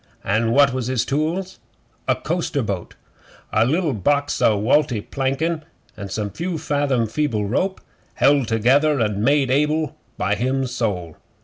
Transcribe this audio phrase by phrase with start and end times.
[0.23, 1.59] An' what was his tools?
[2.07, 2.95] A coaster boat
[3.53, 5.61] a liddle box o' walty plankin'
[5.95, 7.79] an' some few fathom feeble rope
[8.15, 11.17] held together an' made able by him sole.